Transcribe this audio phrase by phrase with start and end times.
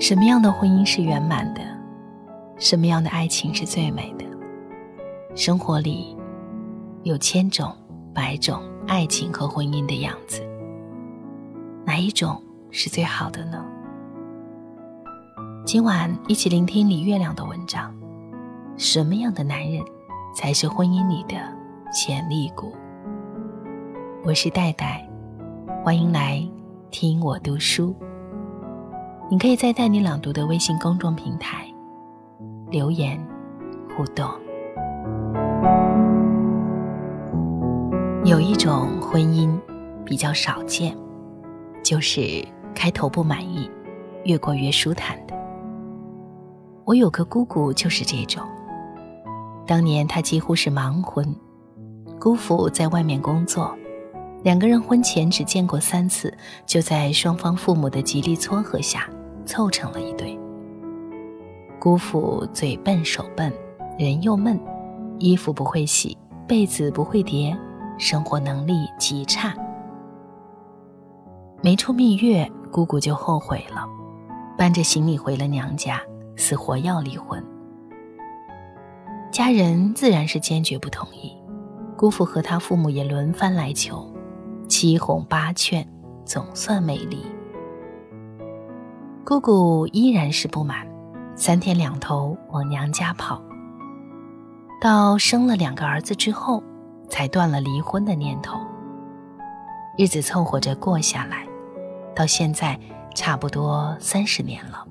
[0.00, 1.60] 什么样的婚姻是圆满的？
[2.56, 4.24] 什么样的爱情是最美的？
[5.36, 6.16] 生活里
[7.02, 7.70] 有千种、
[8.14, 10.40] 百种爱情和婚姻的样子，
[11.84, 13.62] 哪一种是最好的呢？
[15.66, 17.94] 今晚一起聆听李月亮的文章。
[18.78, 19.84] 什么样的男人
[20.34, 21.36] 才是婚姻里的
[21.92, 22.72] 潜力股？
[24.24, 25.06] 我是戴戴，
[25.84, 26.42] 欢迎来
[26.90, 27.94] 听我读书。
[29.32, 31.64] 你可以在带你朗读的微信公众平台
[32.68, 33.16] 留言
[33.96, 34.28] 互动。
[38.24, 39.56] 有一种婚姻
[40.04, 40.96] 比较少见，
[41.80, 42.44] 就是
[42.74, 43.70] 开头不满意，
[44.24, 45.34] 越过越舒坦的。
[46.84, 48.42] 我有个姑姑就是这种。
[49.64, 51.32] 当年她几乎是盲婚，
[52.18, 53.72] 姑父在外面工作，
[54.42, 56.36] 两个人婚前只见过三次，
[56.66, 59.08] 就在双方父母的极力撮合下。
[59.50, 60.38] 凑成了一对。
[61.80, 63.52] 姑父嘴笨手笨，
[63.98, 64.56] 人又闷，
[65.18, 67.58] 衣服不会洗，被子不会叠，
[67.98, 69.52] 生活能力极差。
[71.62, 73.84] 没出蜜月，姑姑就后悔了，
[74.56, 76.00] 搬着行李回了娘家，
[76.36, 77.44] 死活要离婚。
[79.32, 81.36] 家人自然是坚决不同意，
[81.96, 84.08] 姑父和他父母也轮番来求，
[84.68, 85.84] 七哄八劝，
[86.24, 87.18] 总算没离。
[89.24, 90.86] 姑姑依然是不满，
[91.36, 93.40] 三天两头往娘家跑。
[94.80, 96.62] 到生了两个儿子之后，
[97.08, 98.58] 才断了离婚的念头。
[99.96, 101.46] 日子凑合着过下来，
[102.14, 102.78] 到现在
[103.14, 104.84] 差不多三十年了。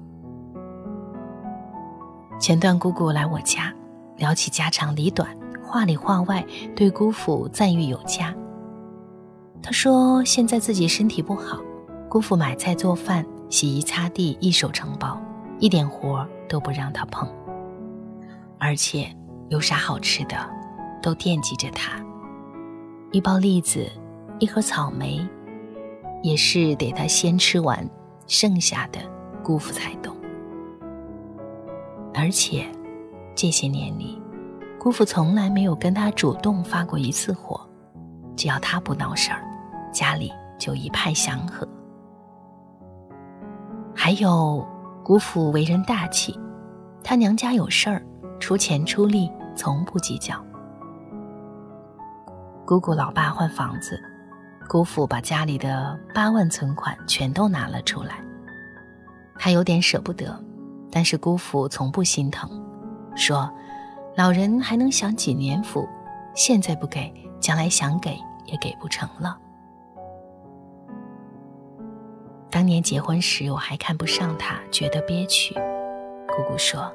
[2.40, 3.74] 前段姑姑来我家，
[4.16, 5.28] 聊起家长里短，
[5.62, 8.34] 话里话外对姑父赞誉有加。
[9.62, 11.60] 她说现在自己身体不好，
[12.08, 13.26] 姑父买菜做饭。
[13.50, 15.19] 洗衣擦地一手承包，
[15.59, 17.28] 一点活都不让他碰。
[18.60, 19.08] 而且
[19.49, 20.36] 有啥好吃的，
[21.02, 21.99] 都惦记着他。
[23.11, 23.89] 一包栗子，
[24.38, 25.27] 一盒草莓，
[26.21, 27.89] 也是得他先吃完，
[28.27, 28.99] 剩下的
[29.43, 30.15] 姑父才动。
[32.14, 32.65] 而且
[33.33, 34.21] 这些年里，
[34.77, 37.59] 姑父从来没有跟他主动发过一次火，
[38.36, 39.42] 只要他不闹事儿，
[39.92, 41.67] 家里就一派祥和。
[44.09, 44.67] 还有，
[45.03, 46.36] 姑父为人大气，
[47.03, 48.02] 他娘家有事儿，
[48.39, 50.43] 出钱出力，从不计较。
[52.65, 54.02] 姑姑老爸换房子，
[54.67, 58.15] 姑父把家里的八万存款全都拿了出来。
[59.37, 60.43] 他有点舍不得，
[60.91, 62.49] 但是姑父从不心疼，
[63.15, 63.47] 说
[64.17, 65.87] ：“老人还能享几年福？
[66.33, 69.37] 现在不给，将来想给也给不成了。”
[72.52, 75.54] 当年结婚时，我还看不上他，觉得憋屈。
[76.27, 76.92] 姑姑说：“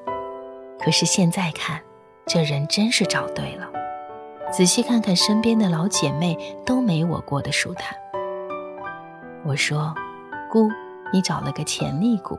[0.82, 1.80] 可是现在看，
[2.26, 3.70] 这人真是找对了。
[4.52, 7.96] 仔细看看身边的老姐妹，都没我过得舒坦。”
[9.46, 9.94] 我说
[10.50, 10.68] ：“姑，
[11.12, 12.36] 你找了个潜力股。”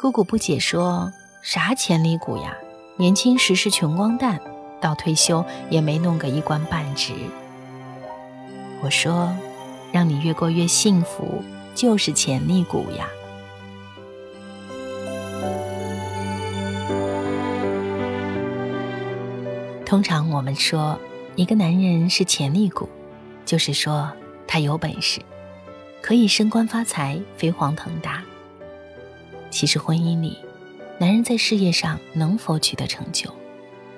[0.00, 1.12] 姑姑不解说
[1.42, 2.56] ：“啥潜力股呀？
[2.96, 4.40] 年轻时是穷光蛋，
[4.80, 7.12] 到退休也没弄个一官半职。”
[8.82, 9.32] 我说。
[9.92, 11.44] 让你越过越幸福，
[11.74, 13.08] 就是潜力股呀。
[19.84, 20.98] 通常我们说
[21.36, 22.88] 一个男人是潜力股，
[23.44, 24.10] 就是说
[24.46, 25.20] 他有本事，
[26.00, 28.22] 可以升官发财、飞黄腾达。
[29.50, 30.38] 其实婚姻里，
[30.98, 33.30] 男人在事业上能否取得成就，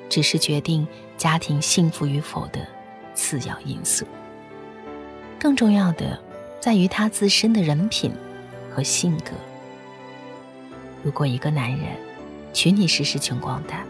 [0.08, 0.84] 只是决定
[1.16, 2.66] 家庭幸福与否的
[3.14, 4.04] 次要因素。
[5.44, 6.18] 更重要的，
[6.58, 8.10] 在于他自身的人品
[8.74, 9.32] 和性格。
[11.02, 11.80] 如果一个男人
[12.54, 13.84] 娶你时是穷光蛋，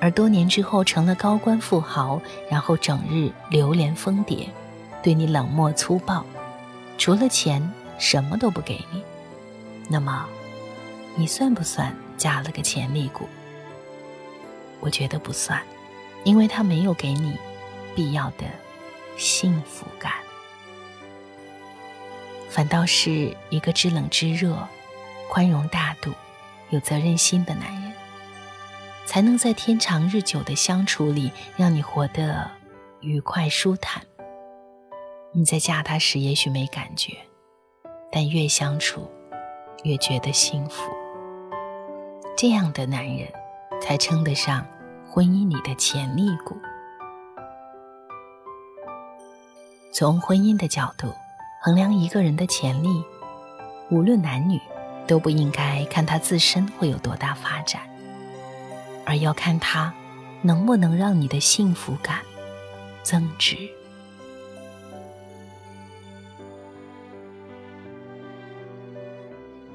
[0.00, 4.48] 而多年之后成了高官富豪，然后整日流连疯蝶，
[5.02, 6.24] 对你冷漠粗暴，
[6.96, 7.68] 除了钱
[7.98, 9.02] 什么都不给你，
[9.88, 10.24] 那么
[11.16, 13.26] 你算不算嫁了个潜力股？
[14.78, 15.60] 我觉得不算，
[16.22, 17.36] 因为他没有给你
[17.92, 18.44] 必要的
[19.16, 20.12] 幸福感。
[22.48, 24.56] 反倒是一个知冷知热、
[25.28, 26.12] 宽容大度、
[26.70, 27.92] 有责任心的男人，
[29.04, 32.50] 才能在天长日久的相处里让你活得
[33.00, 34.02] 愉快舒坦。
[35.32, 37.12] 你在嫁他时也许没感觉，
[38.10, 39.10] 但越相处
[39.84, 40.90] 越觉得幸福。
[42.38, 43.28] 这样的男人，
[43.82, 44.66] 才称得上
[45.06, 46.56] 婚姻里的潜力股。
[49.92, 51.12] 从婚姻的角度。
[51.66, 53.02] 衡量一个人的潜力，
[53.90, 54.56] 无论男女，
[55.04, 57.82] 都不应该看他自身会有多大发展，
[59.04, 59.92] 而要看他
[60.42, 62.20] 能不能让你的幸福感
[63.02, 63.56] 增值。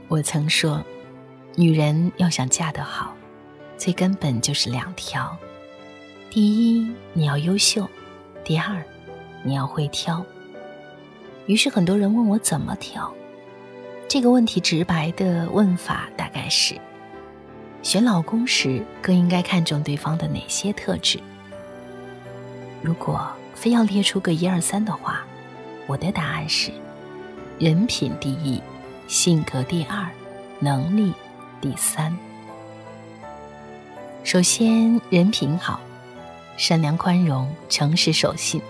[0.08, 0.82] 我曾说，
[1.58, 3.14] 女人要想嫁得好，
[3.78, 5.38] 最根本就是两条：
[6.30, 6.40] 第
[6.80, 7.84] 一，你要优秀；
[8.46, 8.82] 第二，
[9.44, 10.26] 你要会挑。
[11.46, 13.14] 于是很多人问我怎么挑。
[14.08, 16.76] 这个问题直白的问法大概是：
[17.82, 21.20] 选老公时更应该看重对方的哪些特质？
[22.82, 25.26] 如果非要列出个一二三的话，
[25.88, 26.72] 我的答案是：
[27.60, 28.62] 人品第一，
[29.08, 30.10] 性格第二，
[30.60, 31.14] 能力
[31.62, 32.16] 第三。
[34.24, 35.80] 首先，人品好，
[36.58, 38.62] 善良宽容，诚实守信，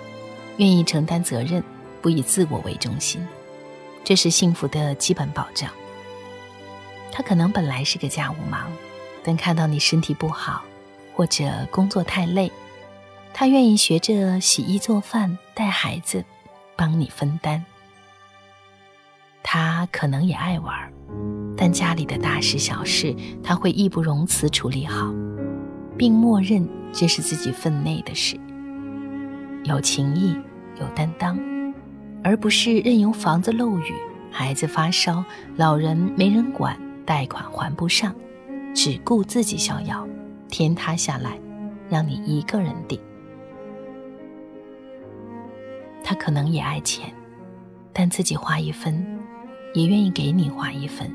[0.58, 1.64] 愿意承担责任，
[2.02, 3.26] 不以自我为中心。
[4.04, 5.70] 这是幸福的基本保障。
[7.12, 8.72] 他可能本来是个家务忙，
[9.24, 10.64] 但看到你身体不好，
[11.14, 12.52] 或者工作太累，
[13.34, 16.24] 他愿意学着洗衣做饭、带孩子，
[16.76, 17.64] 帮你分担。
[19.44, 20.92] 他可能也爱玩，
[21.58, 23.14] 但家里的大事小事
[23.44, 25.14] 他会义不容辞处理好，
[25.98, 28.40] 并默认这是自己分内的事。
[29.66, 30.36] 有情义，
[30.80, 31.51] 有担当。
[32.24, 33.94] 而不是任由房子漏雨、
[34.32, 35.24] 孩子发烧、
[35.56, 38.14] 老人没人管、贷款还不上，
[38.74, 40.08] 只顾自己逍遥，
[40.50, 41.40] 天塌下来
[41.90, 43.00] 让你一个人顶。
[46.04, 47.12] 他可能也爱钱，
[47.92, 49.20] 但自己花一分，
[49.74, 51.10] 也愿意给你花一分，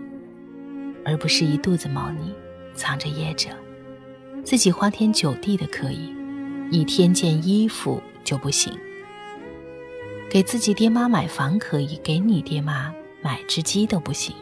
[1.05, 2.35] 而不是一肚子猫腻
[2.75, 3.51] 藏着掖着，
[4.43, 6.13] 自己花天酒地的可以，
[6.71, 8.73] 一天件衣服就不行。
[10.29, 12.93] 给自己爹妈买房可以，给你爹妈
[13.23, 14.35] 买只鸡都不行。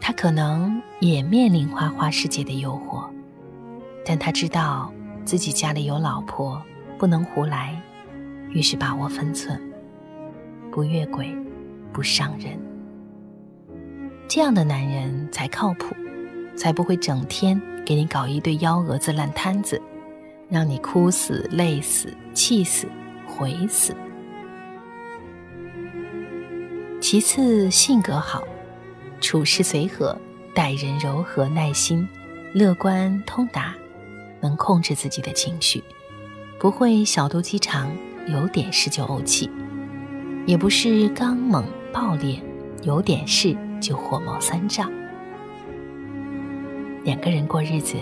[0.00, 3.08] 他可能也面临花花世界的诱惑，
[4.04, 4.92] 但他知道
[5.24, 6.62] 自己家里有老婆，
[6.98, 7.80] 不能胡来，
[8.50, 9.60] 于是把握分寸，
[10.70, 11.34] 不越轨，
[11.92, 12.58] 不伤人。
[14.28, 15.94] 这样的男人才靠谱，
[16.56, 19.80] 才不会整天给你搞一堆幺蛾子烂摊子，
[20.48, 22.86] 让你哭死、累死、气死。
[23.36, 23.94] 回死。
[27.00, 28.42] 其次，性格好，
[29.20, 30.18] 处事随和，
[30.54, 32.08] 待人柔和、耐心、
[32.54, 33.74] 乐观、通达，
[34.40, 35.84] 能控制自己的情绪，
[36.58, 37.94] 不会小肚鸡肠，
[38.26, 39.48] 有点事就怄气，
[40.46, 42.42] 也不是刚猛暴烈，
[42.82, 44.90] 有点事就火冒三丈。
[47.04, 47.96] 两个人过日子，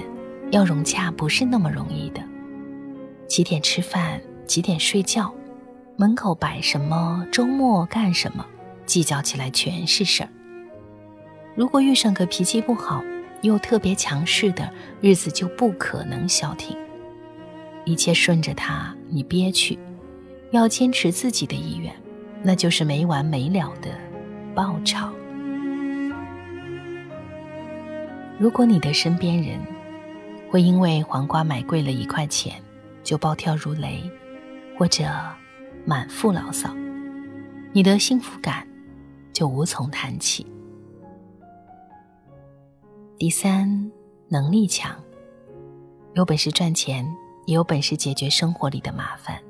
[0.51, 2.23] 要融洽不是那么容易的。
[3.27, 4.21] 几点吃饭？
[4.47, 5.33] 几点睡觉，
[5.97, 8.45] 门口摆什么，周末干什么，
[8.87, 10.29] 计较起来全是事儿。
[11.55, 13.03] 如果遇上个脾气不好
[13.43, 14.69] 又特别强势的，
[15.01, 16.77] 日子就不可能消停。
[17.85, 19.79] 一切顺着他，你憋屈；
[20.51, 21.95] 要坚持自己的意愿，
[22.43, 23.91] 那就是没完没了的
[24.55, 25.13] 爆吵。
[28.39, 29.61] 如果你的身边人
[30.51, 32.55] 会因为黄瓜买贵了一块钱，
[33.05, 34.03] 就暴跳如雷。
[34.77, 35.05] 或者
[35.85, 36.75] 满腹牢骚，
[37.73, 38.67] 你的幸福感
[39.33, 40.47] 就无从谈起。
[43.17, 43.91] 第三，
[44.29, 44.95] 能力强，
[46.15, 47.07] 有本事赚钱，
[47.47, 49.41] 也有本事解决生活里的麻烦，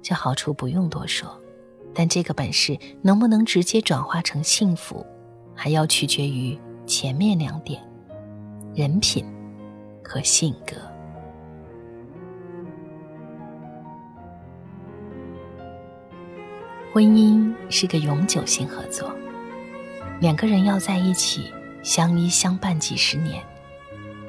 [0.00, 1.36] 这好处不用多说。
[1.94, 5.04] 但这个本事能不能直接转化成幸福，
[5.54, 7.82] 还要取决于前面两点：
[8.74, 9.26] 人品
[10.02, 10.91] 和性格。
[16.92, 19.10] 婚姻是个永久性合作，
[20.20, 21.50] 两个人要在一起
[21.82, 23.42] 相依相伴几十年，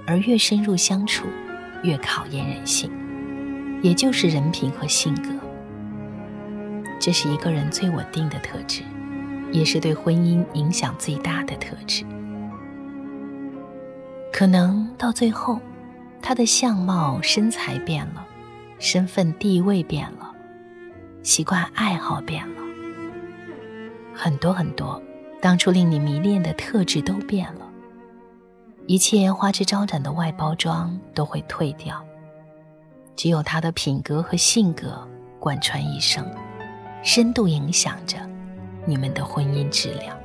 [0.08, 1.26] 而越深入相处，
[1.84, 2.90] 越考验人性，
[3.82, 5.30] 也就是人品和性格。
[7.02, 8.82] 这是一个人最稳定的特质，
[9.52, 12.06] 也是对婚姻影响最大的特质。
[14.32, 15.60] 可能到最后，
[16.22, 18.26] 他的相貌、身材变了，
[18.80, 20.30] 身份地位变了。
[21.24, 22.53] 习惯爱好变了，
[24.14, 25.02] 很多很多，
[25.42, 27.68] 当初令你迷恋的特质都变了，
[28.88, 32.04] 一切花枝招展的外包装都会退掉，
[33.16, 35.08] 只有他的品格和性格
[35.40, 36.26] 贯穿一生，
[37.04, 38.18] 深度影响着
[38.86, 40.16] 你们的婚姻质量。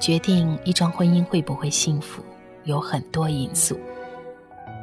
[0.00, 2.22] 决定一桩婚姻会不会幸福，
[2.64, 3.78] 有很多因素，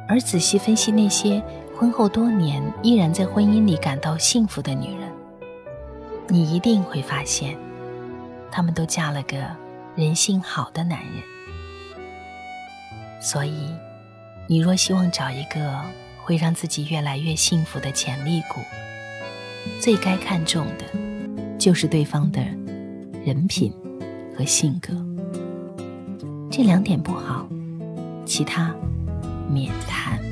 [0.08, 1.42] 而仔细分析那些。
[1.76, 5.10] 婚后多年依然在婚姻里感到幸福的女人，
[6.32, 7.56] 你一定会发现，
[8.52, 9.36] 他们都嫁了个
[9.96, 11.22] 人性好的男人。
[13.20, 13.74] 所以，
[14.46, 15.80] 你若希望找一个
[16.22, 18.60] 会让自己越来越幸福的潜力股，
[19.80, 20.84] 最该看重的，
[21.58, 22.40] 就是对方的
[23.24, 23.72] 人品
[24.38, 24.94] 和性格。
[26.48, 27.44] 这两点不好，
[28.24, 28.72] 其他
[29.48, 30.29] 免谈。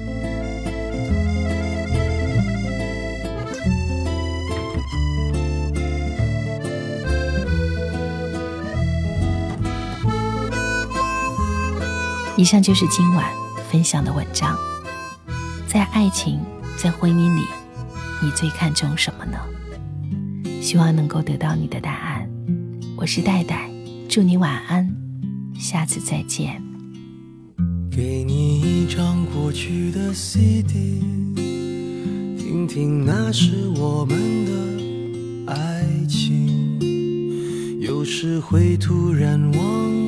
[12.39, 13.29] 以上就是今晚
[13.69, 14.57] 分享的文章。
[15.67, 16.39] 在爱情，
[16.77, 17.43] 在婚姻里，
[18.23, 19.37] 你最看重什么呢？
[20.63, 22.31] 希望能够得到你的答案。
[22.97, 23.69] 我是戴戴，
[24.09, 24.89] 祝你晚安，
[25.59, 26.63] 下次再见。
[27.91, 31.01] 给你一张过去的 CD，
[32.39, 34.17] 听听那是我们
[34.47, 36.79] 的爱情。
[37.81, 40.08] 有时会突然忘，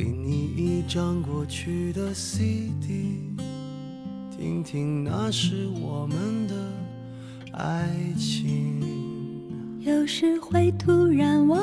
[0.00, 3.18] 给你一张过去的 CD，
[4.34, 6.54] 听听那是我们的
[7.52, 7.86] 爱
[8.18, 8.80] 情。
[9.80, 11.60] 有时会突然忘